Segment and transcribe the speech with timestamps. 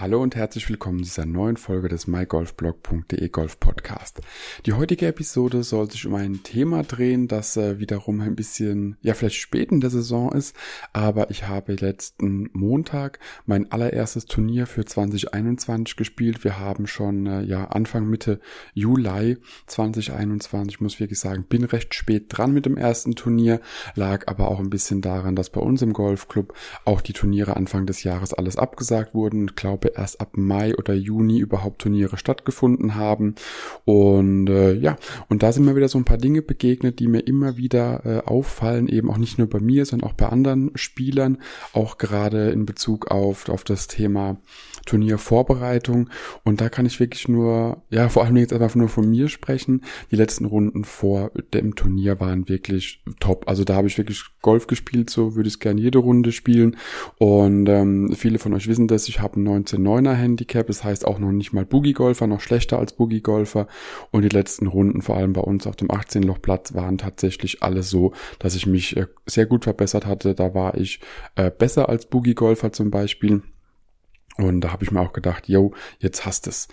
[0.00, 4.20] Hallo und herzlich willkommen zu dieser neuen Folge des mygolfblog.de Golf Podcast.
[4.64, 9.14] Die heutige Episode soll sich um ein Thema drehen, das äh, wiederum ein bisschen, ja
[9.14, 10.54] vielleicht spät in der Saison ist,
[10.92, 16.44] aber ich habe letzten Montag mein allererstes Turnier für 2021 gespielt.
[16.44, 18.38] Wir haben schon äh, ja Anfang Mitte
[18.74, 23.60] Juli 2021, muss wirklich sagen, bin recht spät dran mit dem ersten Turnier,
[23.96, 26.54] lag aber auch ein bisschen daran, dass bei uns im Golfclub
[26.84, 29.48] auch die Turniere Anfang des Jahres alles abgesagt wurden.
[29.48, 33.34] Ich glaube glaube, erst ab Mai oder Juni überhaupt Turniere stattgefunden haben.
[33.84, 34.96] Und äh, ja,
[35.28, 38.28] und da sind mir wieder so ein paar Dinge begegnet, die mir immer wieder äh,
[38.28, 41.38] auffallen, eben auch nicht nur bei mir, sondern auch bei anderen Spielern,
[41.72, 44.38] auch gerade in Bezug auf, auf das Thema
[44.86, 46.08] Turniervorbereitung.
[46.44, 49.82] Und da kann ich wirklich nur, ja, vor allem jetzt einfach nur von mir sprechen.
[50.10, 53.48] Die letzten Runden vor dem Turnier waren wirklich top.
[53.48, 56.76] Also da habe ich wirklich Golf gespielt, so würde ich es gerne jede Runde spielen.
[57.18, 60.66] Und ähm, viele von euch wissen das, ich habe 19 9er Handicap.
[60.66, 63.66] Das heißt auch noch nicht mal Boogie-Golfer, noch schlechter als Boogie-Golfer.
[64.10, 68.12] Und die letzten Runden, vor allem bei uns auf dem 18-Loch-Platz, waren tatsächlich alle so,
[68.38, 70.34] dass ich mich äh, sehr gut verbessert hatte.
[70.34, 71.00] Da war ich
[71.36, 73.42] äh, besser als Boogie-Golfer zum Beispiel.
[74.38, 76.68] Und da habe ich mir auch gedacht, yo, jetzt hast es.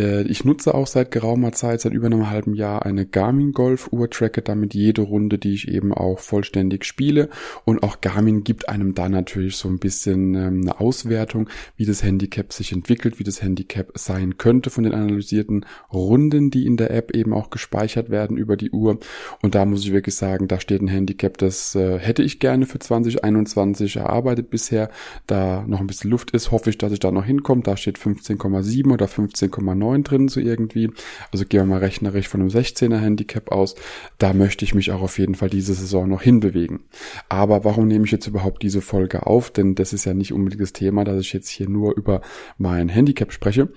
[0.00, 3.92] Äh, ich nutze auch seit geraumer Zeit, seit über einem halben Jahr, eine Garmin Golf
[3.92, 7.28] Uhr, tracke damit jede Runde, die ich eben auch vollständig spiele.
[7.66, 12.02] Und auch Garmin gibt einem da natürlich so ein bisschen ähm, eine Auswertung, wie das
[12.02, 16.90] Handicap sich entwickelt, wie das Handicap sein könnte von den analysierten Runden, die in der
[16.90, 18.98] App eben auch gespeichert werden über die Uhr.
[19.42, 22.64] Und da muss ich wirklich sagen, da steht ein Handicap, das äh, hätte ich gerne
[22.64, 24.88] für 2021 erarbeitet bisher.
[25.26, 27.66] Da noch ein bisschen Luft ist, hoffe ich, dass ich da noch hinkommt.
[27.66, 30.90] Da steht 15,7 oder 15,9 drin so irgendwie.
[31.32, 33.74] Also gehen wir mal rechnerisch von einem 16er Handicap aus.
[34.18, 36.80] Da möchte ich mich auch auf jeden Fall diese Saison noch hinbewegen.
[37.28, 39.50] Aber warum nehme ich jetzt überhaupt diese Folge auf?
[39.50, 42.20] Denn das ist ja nicht unbedingt das Thema, dass ich jetzt hier nur über
[42.58, 43.68] mein Handicap spreche,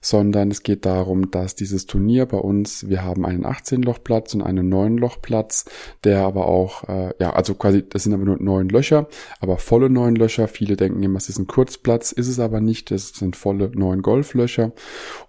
[0.00, 4.72] sondern es geht darum, dass dieses Turnier bei uns, wir haben einen 18-Loch-Platz und einen
[4.72, 5.64] 9-Loch-Platz,
[6.04, 9.08] der aber auch, äh, ja, also quasi, das sind aber nur neun Löcher,
[9.40, 10.48] aber volle neun Löcher.
[10.48, 12.90] Viele denken immer, es ist ein Kurzplatz, ist es aber nicht nicht.
[12.90, 14.72] Das sind volle neun Golflöcher.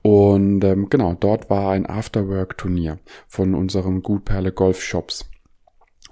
[0.02, 5.30] Und ähm, genau, dort war ein Afterwork-Turnier von unserem Gutperle Golf Shops.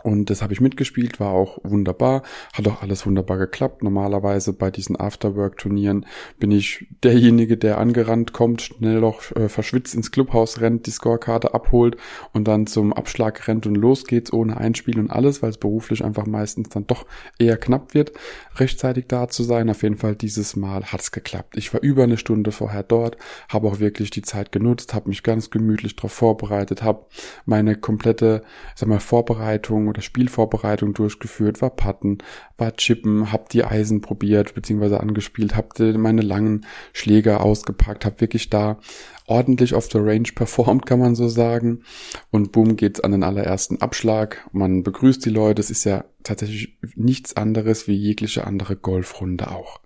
[0.07, 2.23] Und das habe ich mitgespielt, war auch wunderbar,
[2.53, 3.84] hat auch alles wunderbar geklappt.
[3.84, 6.06] Normalerweise bei diesen Afterwork-Turnieren
[6.40, 11.53] bin ich derjenige, der angerannt kommt, schnell noch äh, verschwitzt ins Clubhaus rennt, die Scorekarte
[11.53, 11.97] abholt
[12.31, 16.06] und dann zum Abschlag rennt und los geht's ohne Einspiel und alles, weil es beruflich
[16.06, 17.06] einfach meistens dann doch
[17.38, 18.13] eher knapp wird,
[18.56, 19.69] rechtzeitig da zu sein.
[19.69, 21.57] Auf jeden Fall dieses Mal hat's geklappt.
[21.57, 23.17] Ich war über eine Stunde vorher dort,
[23.50, 27.07] habe auch wirklich die Zeit genutzt, habe mich ganz gemütlich darauf vorbereitet, habe
[27.46, 32.19] meine komplette, sag mal, Vorbereitung oder Spielvorbereitung durchgeführt, war Patten,
[32.56, 34.97] war Chippen, hab die Eisen probiert bzw.
[34.97, 38.80] angespielt, hab meine langen Schläger ausgepackt, hab wirklich da
[39.25, 41.81] ordentlich auf der Range performt, kann man so sagen.
[42.30, 44.47] Und boom geht's an den allerersten Abschlag.
[44.52, 45.62] Man begrüßt die Leute.
[45.62, 49.81] Es ist ja tatsächlich nichts anderes wie jegliche andere Golfrunde auch.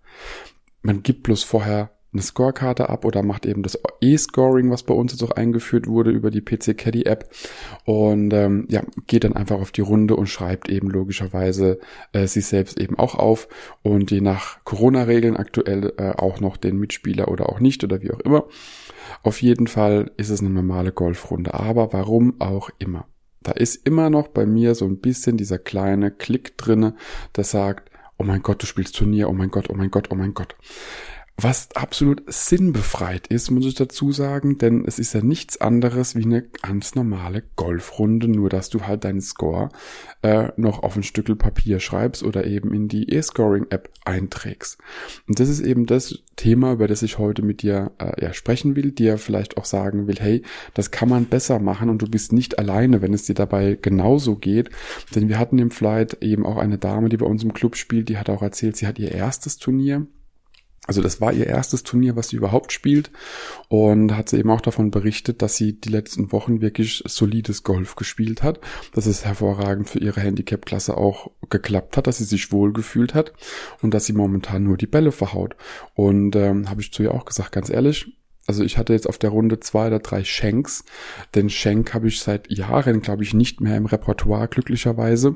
[0.82, 5.14] Man gibt bloß vorher eine Scorekarte ab oder macht eben das E-Scoring, was bei uns
[5.14, 7.30] jetzt auch eingeführt wurde über die PC Caddy App
[7.86, 11.80] und ähm, ja, geht dann einfach auf die Runde und schreibt eben logischerweise
[12.12, 13.48] äh, sich selbst eben auch auf
[13.82, 18.12] und je nach Corona-Regeln aktuell äh, auch noch den Mitspieler oder auch nicht oder wie
[18.12, 18.46] auch immer.
[19.24, 23.08] Auf jeden Fall ist es eine normale Golfrunde, aber warum auch immer.
[23.42, 26.96] Da ist immer noch bei mir so ein bisschen dieser kleine Klick drinne,
[27.36, 30.16] der sagt, oh mein Gott, du spielst Turnier, oh mein Gott, oh mein Gott, oh
[30.16, 30.56] mein Gott
[31.38, 36.24] was absolut sinnbefreit ist, muss ich dazu sagen, denn es ist ja nichts anderes wie
[36.24, 39.70] eine ganz normale Golfrunde, nur dass du halt deinen Score
[40.22, 44.78] äh, noch auf ein Stückel Papier schreibst oder eben in die E-Scoring-App einträgst.
[45.28, 48.76] Und das ist eben das Thema, über das ich heute mit dir äh, ja, sprechen
[48.76, 50.44] will, dir vielleicht auch sagen will, hey,
[50.76, 54.36] das kann man besser machen und du bist nicht alleine, wenn es dir dabei genauso
[54.36, 54.70] geht.
[55.16, 58.10] Denn wir hatten im Flight eben auch eine Dame, die bei uns im Club spielt,
[58.10, 60.06] die hat auch erzählt, sie hat ihr erstes Turnier
[60.88, 63.12] also das war ihr erstes Turnier, was sie überhaupt spielt
[63.70, 67.96] und hat sie eben auch davon berichtet, dass sie die letzten Wochen wirklich solides Golf
[67.96, 68.60] gespielt hat,
[68.94, 73.32] dass es hervorragend für ihre Handicap-Klasse auch geklappt hat, dass sie sich wohl gefühlt hat
[73.84, 75.56] und dass sie momentan nur die Bälle verhaut.
[75.94, 78.18] Und ähm, habe ich zu ihr auch gesagt, ganz ehrlich,
[78.48, 80.84] Also ich hatte jetzt auf der Runde zwei oder drei Shanks.
[81.36, 85.36] Den Shank habe ich seit Jahren, glaube ich, nicht mehr im Repertoire, glücklicherweise.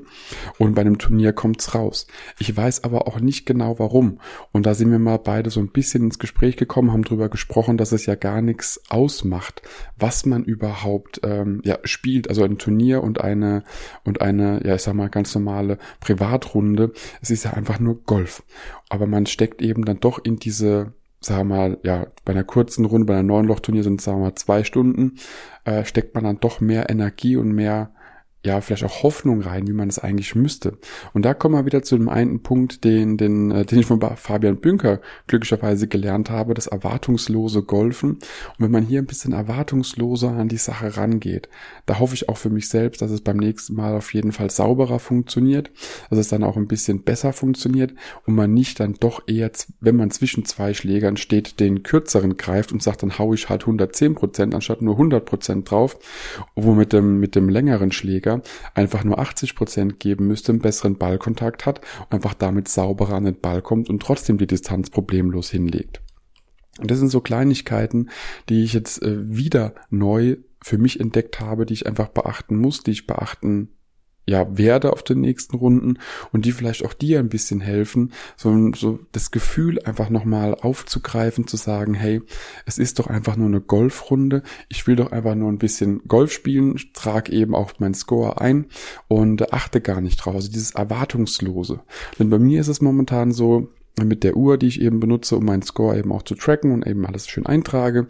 [0.57, 2.07] Und bei einem Turnier kommt's raus.
[2.40, 4.19] Ich weiß aber auch nicht genau warum.
[4.52, 7.78] Und da sind wir mal beide so ein bisschen ins Gespräch gekommen, haben drüber gesprochen,
[7.78, 9.62] dass es ja gar nichts ausmacht,
[9.98, 12.28] was man überhaupt ähm, ja, spielt.
[12.28, 13.63] Also ein Turnier und eine
[14.04, 16.92] und eine, ja, ich sag mal, ganz normale Privatrunde.
[17.22, 18.44] Es ist ja einfach nur Golf.
[18.90, 20.94] Aber man steckt eben dann doch in diese
[21.25, 24.19] sagen wir mal, ja, bei einer kurzen Runde, bei einer neuen Lochturnier sind es, sagen
[24.19, 25.18] wir mal, zwei Stunden,
[25.66, 27.92] äh, steckt man dann doch mehr Energie und mehr
[28.45, 30.77] ja, vielleicht auch Hoffnung rein, wie man es eigentlich müsste.
[31.13, 34.00] Und da kommen wir wieder zu dem einen Punkt, den, den, äh, den ich von
[34.00, 38.12] Fabian Bünker glücklicherweise gelernt habe, das erwartungslose Golfen.
[38.12, 41.50] Und wenn man hier ein bisschen erwartungsloser an die Sache rangeht,
[41.88, 44.51] da hoffe ich auch für mich selbst, dass es beim nächsten Mal auf jeden Fall
[44.51, 45.71] sauberer funktioniert,
[46.09, 47.94] dass es dann auch ein bisschen besser funktioniert
[48.25, 52.71] und man nicht dann doch eher, wenn man zwischen zwei Schlägern steht, den kürzeren greift
[52.71, 55.97] und sagt, dann hau ich halt 110 Prozent anstatt nur 100 Prozent drauf,
[56.56, 58.34] wo mit dem, mit dem längeren Schläger
[58.73, 63.39] einfach nur 80 Prozent geben müsste, einen besseren Ballkontakt hat einfach damit sauberer an den
[63.39, 66.01] Ball kommt und trotzdem die Distanz problemlos hinlegt.
[66.79, 68.09] Und das sind so Kleinigkeiten,
[68.49, 72.81] die ich jetzt äh, wieder neu für mich entdeckt habe, die ich einfach beachten muss,
[72.81, 73.69] die ich beachten
[74.25, 76.00] ja, werde auf den nächsten Runden
[76.31, 81.48] und die vielleicht auch dir ein bisschen helfen, so, so das Gefühl einfach nochmal aufzugreifen,
[81.48, 82.22] zu sagen, hey,
[82.66, 86.31] es ist doch einfach nur eine Golfrunde, ich will doch einfach nur ein bisschen Golf
[86.31, 88.66] spielen, trage eben auch meinen Score ein
[89.07, 91.81] und achte gar nicht drauf, also dieses Erwartungslose.
[92.19, 93.69] Denn bei mir ist es momentan so,
[94.03, 96.86] mit der Uhr, die ich eben benutze, um meinen Score eben auch zu tracken und
[96.86, 98.07] eben alles schön eintrage,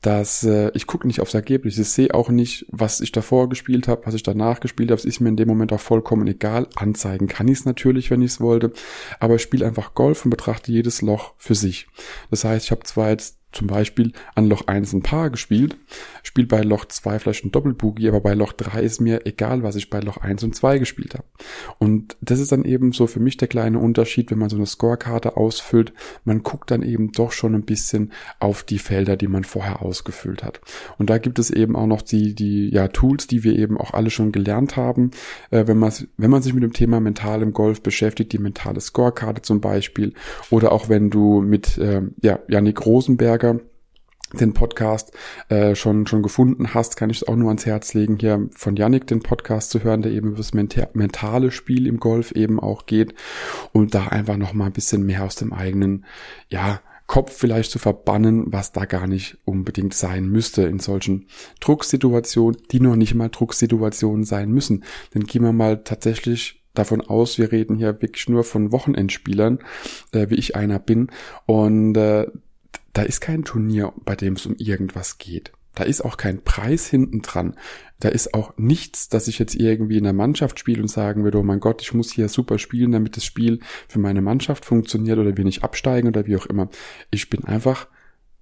[0.00, 1.78] dass äh, ich gucke nicht aufs Ergebnis.
[1.78, 4.98] Ich sehe auch nicht, was ich davor gespielt habe, was ich danach gespielt habe.
[4.98, 6.68] Es ist mir in dem Moment auch vollkommen egal.
[6.76, 8.72] Anzeigen kann ich es natürlich, wenn ich es wollte,
[9.20, 11.86] aber ich spiele einfach Golf und betrachte jedes Loch für sich.
[12.30, 15.76] Das heißt, ich habe zwar jetzt zum Beispiel an Loch 1 ein Paar gespielt,
[16.22, 19.76] spiele bei Loch 2 vielleicht ein Doppelboogie, aber bei Loch 3 ist mir egal, was
[19.76, 21.24] ich bei Loch 1 und 2 gespielt habe.
[21.78, 24.66] Und das ist dann eben so für mich der kleine Unterschied, wenn man so eine
[24.66, 25.92] Scorekarte ausfüllt.
[26.24, 30.44] Man guckt dann eben doch schon ein bisschen auf die Felder, die man vorher ausgefüllt
[30.44, 30.60] hat.
[30.98, 33.94] Und da gibt es eben auch noch die, die ja, Tools, die wir eben auch
[33.94, 35.10] alle schon gelernt haben.
[35.50, 38.80] Äh, wenn, man, wenn man sich mit dem Thema mental im Golf beschäftigt, die mentale
[38.80, 40.12] Scorekarte zum Beispiel,
[40.50, 43.45] oder auch wenn du mit äh, ja, Janik Rosenberger
[44.32, 45.12] den Podcast
[45.48, 48.76] äh, schon schon gefunden hast, kann ich es auch nur ans Herz legen, hier von
[48.76, 52.86] Yannick den Podcast zu hören, der eben über das mentale Spiel im Golf eben auch
[52.86, 53.14] geht
[53.72, 56.04] und da einfach noch mal ein bisschen mehr aus dem eigenen,
[56.48, 61.26] ja, Kopf vielleicht zu verbannen, was da gar nicht unbedingt sein müsste in solchen
[61.60, 64.82] Drucksituationen, die noch nicht mal Drucksituationen sein müssen.
[65.14, 69.60] Denn gehen wir mal tatsächlich davon aus, wir reden hier wirklich nur von Wochenendspielern,
[70.12, 71.08] äh, wie ich einer bin.
[71.46, 72.26] Und äh,
[72.96, 75.52] da ist kein Turnier, bei dem es um irgendwas geht.
[75.74, 77.54] Da ist auch kein Preis hinten dran.
[78.00, 81.36] Da ist auch nichts, dass ich jetzt irgendwie in der Mannschaft spiele und sagen würde,
[81.38, 85.18] oh mein Gott, ich muss hier super spielen, damit das Spiel für meine Mannschaft funktioniert
[85.18, 86.70] oder wir nicht absteigen oder wie auch immer.
[87.10, 87.86] Ich bin einfach,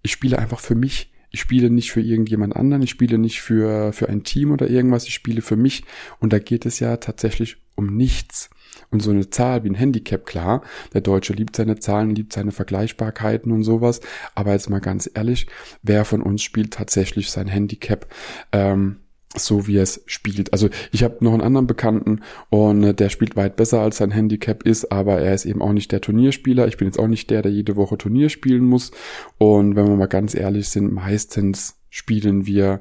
[0.03, 1.13] ich spiele einfach für mich.
[1.35, 5.09] Ich spiele nicht für irgendjemand anderen, ich spiele nicht für, für ein Team oder irgendwas,
[5.09, 5.83] ich spiele für mich.
[6.21, 8.51] Und da geht es ja tatsächlich um nichts.
[8.91, 12.53] Und so eine Zahl wie ein Handicap, klar, der Deutsche liebt seine Zahlen, liebt seine
[12.53, 14.01] Vergleichbarkeiten und sowas.
[14.37, 15.49] Aber jetzt mal ganz ehrlich,
[15.83, 18.07] wer von uns spielt tatsächlich sein Handicap?
[18.53, 18.99] Ähm,
[19.37, 20.53] so wie es spielt.
[20.53, 22.21] Also ich habe noch einen anderen Bekannten
[22.51, 25.73] und äh, der spielt weit besser als sein Handicap ist, aber er ist eben auch
[25.73, 26.67] nicht der Turnierspieler.
[26.69, 28.91] Ich bin jetzt auch nicht der, der jede Woche Turnier spielen muss.
[29.39, 32.81] Und wenn wir mal ganz ehrlich sind, meistens spielen wir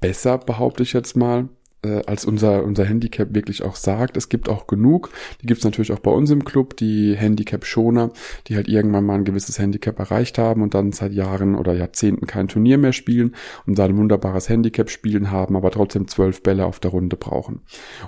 [0.00, 1.48] besser, behaupte ich jetzt mal
[1.82, 4.16] äh, als unser, unser Handicap wirklich auch sagt.
[4.16, 5.10] Es gibt auch genug,
[5.42, 8.10] die gibt es natürlich auch bei uns im Club, die Handicap-Schoner,
[8.46, 12.26] die halt irgendwann mal ein gewisses Handicap erreicht haben und dann seit Jahren oder Jahrzehnten
[12.26, 13.34] kein Turnier mehr spielen
[13.66, 17.60] und da ein wunderbares Handicap spielen haben, aber trotzdem zwölf Bälle auf der Runde brauchen.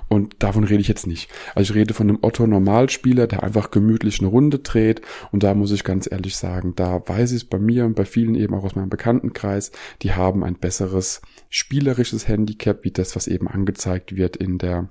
[0.09, 1.29] Und davon rede ich jetzt nicht.
[1.55, 5.01] Also ich rede von einem Otto-Normalspieler, der einfach gemütlich eine Runde dreht
[5.31, 8.05] und da muss ich ganz ehrlich sagen, da weiß ich es bei mir und bei
[8.05, 13.27] vielen eben auch aus meinem Bekanntenkreis, die haben ein besseres spielerisches Handicap, wie das, was
[13.27, 14.89] eben angezeigt wird in der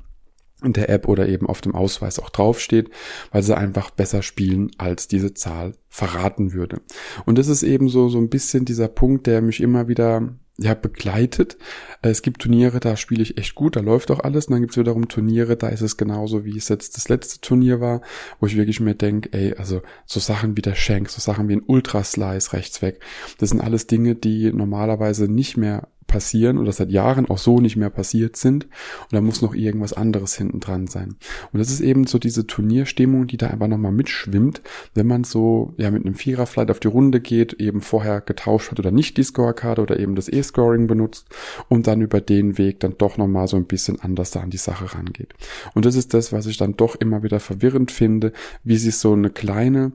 [0.63, 2.91] in der App oder eben auf dem Ausweis auch draufsteht,
[3.33, 6.83] weil sie einfach besser spielen, als diese Zahl verraten würde.
[7.25, 10.75] Und das ist eben so, so ein bisschen dieser Punkt, der mich immer wieder ja,
[10.75, 11.57] begleitet.
[12.03, 14.47] Es gibt Turniere, da spiele ich echt gut, da läuft auch alles.
[14.47, 17.41] Und dann gibt es wiederum Turniere, da ist es genauso, wie es jetzt das letzte
[17.41, 18.03] Turnier war,
[18.39, 21.55] wo ich wirklich mir denke, ey, also so Sachen wie der Shank, so Sachen wie
[21.55, 23.01] ein Ultra Slice rechts weg,
[23.39, 27.77] das sind alles Dinge, die normalerweise nicht mehr passieren oder seit Jahren auch so nicht
[27.77, 28.65] mehr passiert sind.
[28.65, 31.15] Und da muss noch irgendwas anderes hinten dran sein.
[31.53, 34.61] Und das ist eben so diese Turnierstimmung, die da einfach nochmal mitschwimmt,
[34.95, 38.73] wenn man so ja mit einem Vierer vielleicht auf die Runde geht, eben vorher getauscht
[38.73, 41.29] hat oder nicht die Scorekarte oder eben das E-Scoring benutzt
[41.69, 44.57] und dann über den Weg dann doch nochmal so ein bisschen anders da an die
[44.57, 45.35] Sache rangeht.
[45.75, 48.33] Und das ist das, was ich dann doch immer wieder verwirrend finde,
[48.65, 49.93] wie sich so eine kleine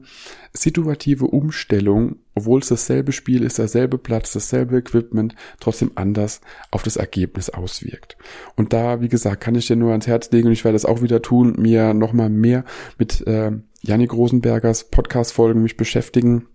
[0.54, 6.96] situative Umstellung, obwohl es dasselbe Spiel ist, derselbe Platz, dasselbe Equipment, trotzdem anders auf das
[6.96, 8.16] Ergebnis auswirkt.
[8.54, 10.84] Und da, wie gesagt, kann ich dir nur ans Herz legen und ich werde das
[10.84, 12.64] auch wieder tun, mir nochmal mehr
[12.98, 16.46] mit äh, Janik Rosenbergers Podcast-Folgen mich beschäftigen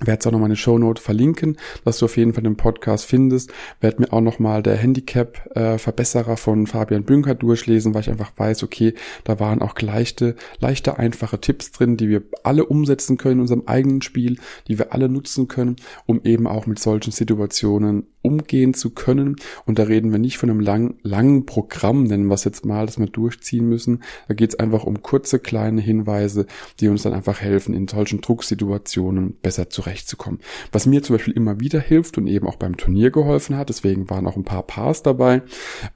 [0.00, 3.04] werde es auch nochmal in den Shownote verlinken, dass du auf jeden Fall den Podcast
[3.04, 3.52] findest.
[3.80, 8.94] Werde mir auch nochmal der Handicap-Verbesserer von Fabian Bünker durchlesen, weil ich einfach weiß, okay,
[9.24, 13.62] da waren auch leichte, leichte, einfache Tipps drin, die wir alle umsetzen können in unserem
[13.66, 18.90] eigenen Spiel, die wir alle nutzen können, um eben auch mit solchen Situationen umgehen zu
[18.90, 19.36] können.
[19.66, 22.86] Und da reden wir nicht von einem lang, langen Programm, nennen wir es jetzt mal,
[22.86, 24.02] das wir durchziehen müssen.
[24.28, 26.46] Da geht es einfach um kurze, kleine Hinweise,
[26.80, 30.40] die uns dann einfach helfen, in solchen Drucksituationen besser zurechtzukommen.
[30.70, 34.08] Was mir zum Beispiel immer wieder hilft und eben auch beim Turnier geholfen hat, deswegen
[34.08, 35.42] waren auch ein paar Pars dabei,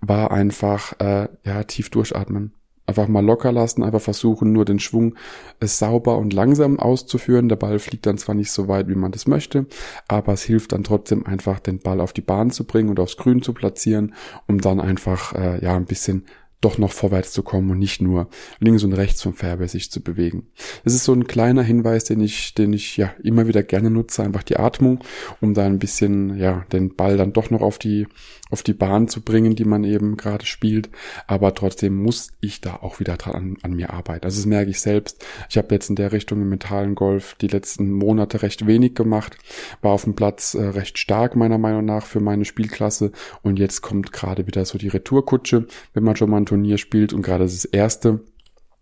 [0.00, 2.52] war einfach äh, ja tief durchatmen
[2.86, 5.14] einfach mal locker lassen, einfach versuchen, nur den Schwung
[5.60, 7.48] sauber und langsam auszuführen.
[7.48, 9.66] Der Ball fliegt dann zwar nicht so weit, wie man das möchte,
[10.08, 13.16] aber es hilft dann trotzdem einfach, den Ball auf die Bahn zu bringen und aufs
[13.16, 14.14] Grün zu platzieren,
[14.46, 16.24] um dann einfach äh, ja ein bisschen
[16.60, 18.28] doch noch vorwärts zu kommen und nicht nur
[18.60, 20.46] links und rechts vom Fairway sich zu bewegen.
[20.84, 24.22] Das ist so ein kleiner Hinweis, den ich, den ich ja immer wieder gerne nutze,
[24.22, 25.00] einfach die Atmung,
[25.40, 28.06] um da ein bisschen, ja, den Ball dann doch noch auf die,
[28.50, 30.90] auf die Bahn zu bringen, die man eben gerade spielt.
[31.26, 34.24] Aber trotzdem muss ich da auch wieder dran an, an mir arbeiten.
[34.24, 35.24] Also das merke ich selbst.
[35.48, 39.36] Ich habe jetzt in der Richtung im mentalen Golf die letzten Monate recht wenig gemacht,
[39.82, 43.12] war auf dem Platz äh, recht stark meiner Meinung nach für meine Spielklasse
[43.42, 47.12] und jetzt kommt gerade wieder so die Retourkutsche, wenn man schon mal ein Turnier spielt
[47.12, 48.20] und gerade das erste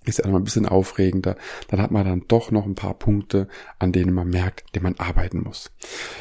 [0.04, 1.36] ist ja noch ein bisschen aufregender,
[1.68, 4.94] dann hat man dann doch noch ein paar Punkte, an denen man merkt, den man
[4.98, 5.70] arbeiten muss.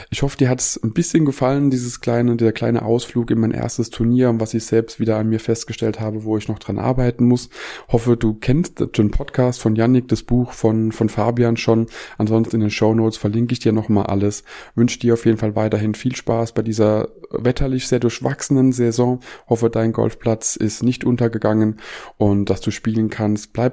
[0.09, 3.51] Ich hoffe, dir hat es ein bisschen gefallen, dieses kleine, der kleine Ausflug in mein
[3.51, 7.25] erstes Turnier, was ich selbst wieder an mir festgestellt habe, wo ich noch dran arbeiten
[7.25, 7.49] muss.
[7.89, 11.87] Hoffe, du kennst den Podcast von Yannick, das Buch von, von Fabian schon.
[12.17, 14.43] Ansonsten in den Show Notes verlinke ich dir nochmal alles.
[14.75, 19.19] Wünsche dir auf jeden Fall weiterhin viel Spaß bei dieser wetterlich sehr durchwachsenen Saison.
[19.47, 21.79] Hoffe, dein Golfplatz ist nicht untergegangen
[22.17, 23.53] und dass du spielen kannst.
[23.53, 23.72] Bleib